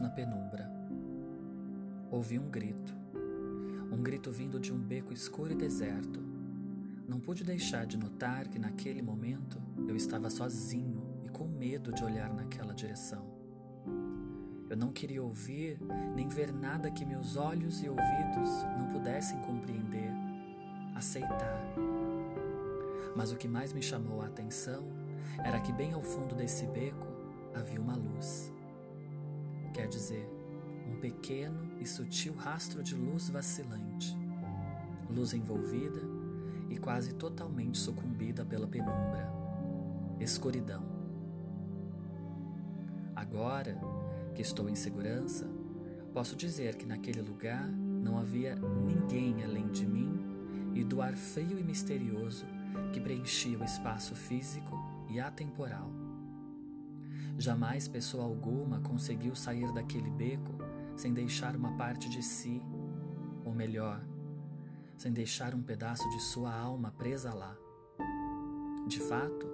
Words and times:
na 0.00 0.10
penumbra. 0.10 0.70
Ouvi 2.10 2.38
um 2.38 2.48
grito. 2.48 2.94
Um 3.92 4.02
grito 4.02 4.30
vindo 4.30 4.58
de 4.58 4.72
um 4.72 4.78
beco 4.78 5.12
escuro 5.12 5.52
e 5.52 5.56
deserto. 5.56 6.20
Não 7.08 7.20
pude 7.20 7.44
deixar 7.44 7.86
de 7.86 7.96
notar 7.96 8.48
que 8.48 8.58
naquele 8.58 9.02
momento 9.02 9.60
eu 9.86 9.94
estava 9.94 10.30
sozinho 10.30 11.20
e 11.22 11.28
com 11.28 11.46
medo 11.46 11.92
de 11.92 12.02
olhar 12.02 12.32
naquela 12.32 12.74
direção. 12.74 13.24
Eu 14.68 14.76
não 14.76 14.90
queria 14.90 15.22
ouvir 15.22 15.78
nem 16.14 16.28
ver 16.28 16.52
nada 16.52 16.90
que 16.90 17.04
meus 17.04 17.36
olhos 17.36 17.82
e 17.82 17.88
ouvidos 17.88 18.50
não 18.78 18.88
pudessem 18.88 19.38
compreender, 19.40 20.10
aceitar. 20.94 21.60
Mas 23.14 23.30
o 23.30 23.36
que 23.36 23.46
mais 23.46 23.72
me 23.72 23.82
chamou 23.82 24.22
a 24.22 24.26
atenção 24.26 24.84
era 25.38 25.60
que, 25.60 25.72
bem 25.72 25.92
ao 25.92 26.02
fundo 26.02 26.34
desse 26.34 26.66
beco, 26.66 27.06
havia 27.54 27.80
uma 27.80 27.94
luz. 27.94 28.53
Quer 29.74 29.88
dizer, 29.88 30.30
um 30.88 31.00
pequeno 31.00 31.72
e 31.80 31.86
sutil 31.86 32.32
rastro 32.34 32.80
de 32.80 32.94
luz 32.94 33.28
vacilante, 33.28 34.16
luz 35.10 35.34
envolvida 35.34 36.00
e 36.70 36.78
quase 36.78 37.12
totalmente 37.14 37.76
sucumbida 37.76 38.44
pela 38.44 38.68
penumbra, 38.68 39.28
escuridão. 40.20 40.84
Agora 43.16 43.76
que 44.32 44.42
estou 44.42 44.68
em 44.68 44.76
segurança, 44.76 45.50
posso 46.12 46.36
dizer 46.36 46.76
que 46.76 46.86
naquele 46.86 47.20
lugar 47.20 47.68
não 47.68 48.16
havia 48.16 48.54
ninguém 48.54 49.42
além 49.42 49.66
de 49.72 49.84
mim 49.84 50.72
e 50.72 50.84
do 50.84 51.02
ar 51.02 51.14
frio 51.16 51.58
e 51.58 51.64
misterioso 51.64 52.46
que 52.92 53.00
preenchia 53.00 53.58
o 53.58 53.64
espaço 53.64 54.14
físico 54.14 54.78
e 55.10 55.18
atemporal. 55.18 56.03
Jamais 57.36 57.88
pessoa 57.88 58.24
alguma 58.24 58.80
conseguiu 58.80 59.34
sair 59.34 59.72
daquele 59.72 60.10
beco 60.10 60.52
sem 60.96 61.12
deixar 61.12 61.56
uma 61.56 61.76
parte 61.76 62.08
de 62.08 62.22
si, 62.22 62.62
ou 63.44 63.52
melhor, 63.52 64.00
sem 64.96 65.12
deixar 65.12 65.54
um 65.54 65.62
pedaço 65.62 66.08
de 66.10 66.20
sua 66.20 66.54
alma 66.54 66.92
presa 66.92 67.34
lá. 67.34 67.56
De 68.86 69.00
fato, 69.00 69.48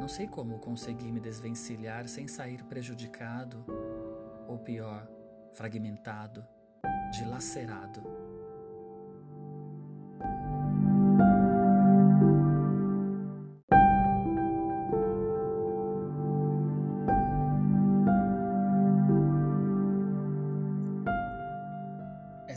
não 0.00 0.08
sei 0.08 0.26
como 0.26 0.58
consegui 0.58 1.12
me 1.12 1.20
desvencilhar 1.20 2.08
sem 2.08 2.26
sair 2.26 2.64
prejudicado, 2.64 3.64
ou 4.48 4.58
pior, 4.58 5.08
fragmentado, 5.52 6.44
dilacerado. 7.12 8.02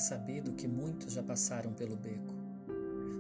Sabido 0.06 0.54
que 0.54 0.68
muitos 0.68 1.14
já 1.14 1.24
passaram 1.24 1.74
pelo 1.74 1.96
beco. 1.96 2.36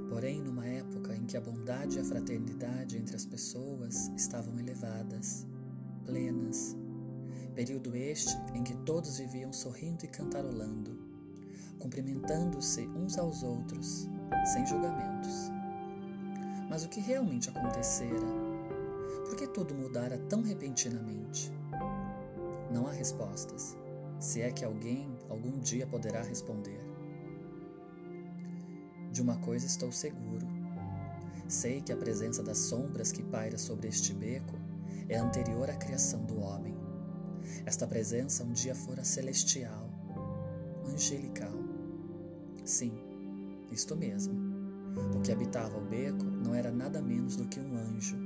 Porém, 0.07 0.39
numa 0.39 0.67
época 0.67 1.15
em 1.15 1.25
que 1.25 1.35
a 1.35 1.41
bondade 1.41 1.97
e 1.97 1.99
a 1.99 2.03
fraternidade 2.03 2.95
entre 2.95 3.15
as 3.15 3.25
pessoas 3.25 4.11
estavam 4.15 4.59
elevadas, 4.59 5.47
plenas. 6.05 6.77
Período 7.55 7.95
este 7.95 8.37
em 8.53 8.63
que 8.63 8.75
todos 8.85 9.17
viviam 9.17 9.51
sorrindo 9.51 10.05
e 10.05 10.07
cantarolando, 10.07 10.95
cumprimentando-se 11.79 12.87
uns 12.89 13.17
aos 13.17 13.41
outros, 13.41 14.07
sem 14.53 14.63
julgamentos. 14.67 15.49
Mas 16.69 16.85
o 16.85 16.89
que 16.89 16.99
realmente 16.99 17.49
acontecera? 17.49 18.27
Por 19.25 19.35
que 19.35 19.47
tudo 19.47 19.73
mudara 19.73 20.19
tão 20.29 20.43
repentinamente? 20.43 21.51
Não 22.71 22.85
há 22.85 22.91
respostas 22.91 23.75
se 24.19 24.41
é 24.41 24.51
que 24.51 24.63
alguém 24.63 25.15
algum 25.29 25.59
dia 25.59 25.85
poderá 25.85 26.21
responder. 26.21 26.81
De 29.11 29.21
uma 29.21 29.37
coisa 29.37 29.65
estou 29.65 29.91
seguro. 29.91 30.45
Sei 31.47 31.81
que 31.81 31.93
a 31.93 31.97
presença 31.97 32.41
das 32.41 32.57
sombras 32.57 33.11
que 33.11 33.23
paira 33.23 33.57
sobre 33.57 33.87
este 33.87 34.13
beco 34.13 34.55
é 35.07 35.17
anterior 35.17 35.69
à 35.69 35.75
criação 35.75 36.25
do 36.25 36.39
homem. 36.39 36.75
Esta 37.65 37.85
presença 37.85 38.43
um 38.43 38.51
dia 38.51 38.73
fora 38.73 39.03
celestial, 39.03 39.89
angelical. 40.85 41.53
Sim, 42.63 42.93
isto 43.71 43.95
mesmo. 43.95 44.33
O 45.15 45.21
que 45.21 45.31
habitava 45.31 45.77
o 45.77 45.85
beco 45.85 46.23
não 46.23 46.55
era 46.55 46.71
nada 46.71 47.01
menos 47.01 47.35
do 47.35 47.45
que 47.45 47.59
um 47.59 47.77
anjo. 47.77 48.17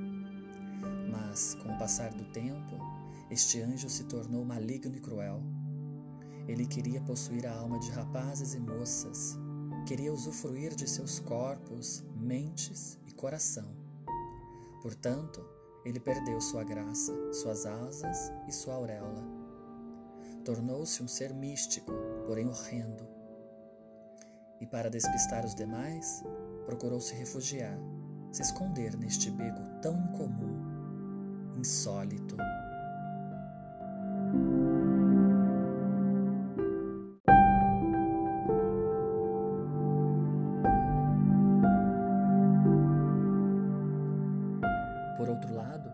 Mas, 1.11 1.56
com 1.56 1.73
o 1.73 1.77
passar 1.77 2.13
do 2.13 2.23
tempo, 2.31 2.77
este 3.29 3.61
anjo 3.61 3.89
se 3.89 4.06
tornou 4.06 4.45
maligno 4.45 4.95
e 4.95 5.00
cruel 5.00 5.41
ele 6.49 6.65
queria 6.65 6.99
possuir 7.01 7.45
a 7.45 7.55
alma 7.55 7.77
de 7.77 7.91
rapazes 7.91 8.55
e 8.55 8.59
moças, 8.59 9.37
queria 9.85 10.11
usufruir 10.11 10.73
de 10.73 10.89
seus 10.89 11.19
corpos, 11.19 12.03
mentes 12.15 12.97
e 13.05 13.13
coração. 13.13 13.67
Portanto, 14.81 15.45
ele 15.85 15.99
perdeu 15.99 16.41
sua 16.41 16.63
graça, 16.63 17.13
suas 17.31 17.67
asas 17.67 18.33
e 18.47 18.51
sua 18.51 18.73
auréola. 18.73 19.23
Tornou-se 20.43 21.03
um 21.03 21.07
ser 21.07 21.31
místico, 21.35 21.91
porém 22.25 22.47
horrendo. 22.47 23.07
E 24.59 24.65
para 24.65 24.89
despistar 24.89 25.45
os 25.45 25.53
demais, 25.53 26.23
procurou 26.65 26.99
se 26.99 27.13
refugiar, 27.13 27.77
se 28.31 28.41
esconder 28.41 28.97
neste 28.97 29.29
beco 29.29 29.61
tão 29.83 29.95
incomum, 29.99 31.53
insólito. 31.55 32.35
Por 45.19 45.28
outro 45.28 45.53
lado, 45.53 45.91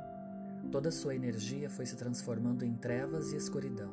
toda 0.72 0.92
sua 0.92 1.16
energia 1.16 1.68
foi 1.68 1.88
se 1.88 1.96
transformando 1.96 2.64
em 2.64 2.76
trevas 2.76 3.34
e 3.34 3.36
escuridão, 3.36 3.92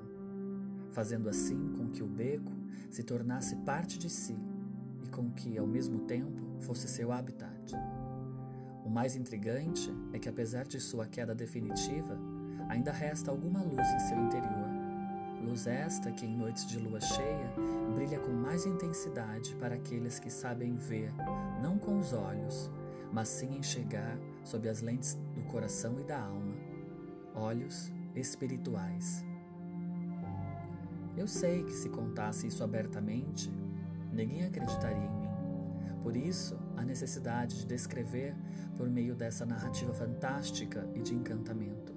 fazendo 0.91 1.27
assim 1.27 1.73
com 1.73 1.89
que 1.89 2.03
o 2.03 2.07
beco 2.07 2.53
se 2.91 3.03
tornasse 3.03 3.57
parte 3.65 3.99
de 3.99 4.11
si 4.11 4.37
e 5.03 5.09
com 5.09 5.31
que, 5.31 5.57
ao 5.57 5.67
mesmo 5.67 6.01
tempo, 6.01 6.61
fosse 6.61 6.87
seu 6.87 7.11
habitat. 7.11 7.75
O 8.85 8.91
mais 8.91 9.17
intrigante 9.17 9.91
é 10.13 10.19
que, 10.19 10.29
apesar 10.29 10.67
de 10.67 10.79
sua 10.79 11.07
queda 11.07 11.35
definitiva, 11.35 12.19
ainda 12.69 12.93
resta 12.93 13.31
alguma 13.31 13.63
luz 13.63 13.89
em 13.89 14.01
seu 14.01 14.19
interior. 14.19 14.69
Luz 15.43 15.67
esta 15.67 16.13
que, 16.13 16.27
em 16.27 16.37
noites 16.37 16.67
de 16.67 16.79
lua 16.79 17.01
cheia, 17.01 17.55
brilha 17.95 18.19
com 18.19 18.33
mais 18.33 18.67
intensidade 18.67 19.57
para 19.57 19.77
aqueles 19.77 20.19
que 20.19 20.29
sabem 20.29 20.77
ver, 20.77 21.11
não 21.63 21.79
com 21.79 21.99
os 21.99 22.13
olhos, 22.13 22.71
mas 23.13 23.29
sim 23.29 23.59
enxergar 23.59 24.19
sob 24.43 24.69
as 24.69 24.81
lentes 24.81 25.15
do 25.35 25.43
coração 25.43 26.01
e 26.01 26.05
da 26.05 26.21
alma, 26.21 26.55
olhos 27.35 27.93
espirituais. 28.15 29.25
Eu 31.17 31.29
sei 31.29 31.63
que 31.63 31.73
se 31.73 31.91
contasse 31.91 32.47
isso 32.47 32.65
abertamente, 32.65 33.53
ninguém 34.13 34.45
acreditaria 34.45 34.97
em 34.97 35.11
mim. 35.11 35.29
Por 36.03 36.17
isso, 36.17 36.59
a 36.77 36.85
necessidade 36.85 37.61
de 37.61 37.67
descrever 37.67 38.35
por 38.77 38.89
meio 38.89 39.15
dessa 39.15 39.45
narrativa 39.45 39.93
fantástica 39.93 40.89
e 40.95 41.03
de 41.03 41.15
encantamento, 41.15 41.95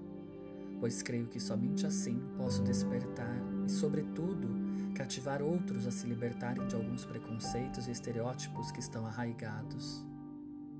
pois 0.79 1.01
creio 1.01 1.27
que 1.27 1.39
somente 1.39 1.87
assim 1.87 2.21
posso 2.37 2.61
despertar 2.61 3.35
e, 3.65 3.71
sobretudo, 3.71 4.47
cativar 4.93 5.41
outros 5.41 5.87
a 5.87 5.91
se 5.91 6.05
libertarem 6.05 6.67
de 6.67 6.75
alguns 6.75 7.05
preconceitos 7.05 7.87
e 7.87 7.91
estereótipos 7.91 8.71
que 8.71 8.79
estão 8.79 9.05
arraigados. 9.05 10.05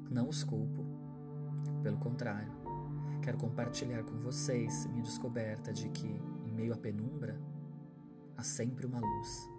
Não 0.10 0.30
os 0.30 0.44
culpo. 0.44 0.86
Pelo 1.82 1.98
contrário, 1.98 2.52
quero 3.22 3.38
compartilhar 3.38 4.04
com 4.04 4.18
vocês 4.18 4.86
minha 4.88 5.04
descoberta 5.04 5.74
de 5.74 5.90
que, 5.90 6.08
em 6.46 6.52
meio 6.52 6.74
à 6.74 6.78
penumbra, 6.78 7.40
há 8.38 8.44
sempre 8.44 8.86
uma 8.86 9.00
luz. 9.00 9.55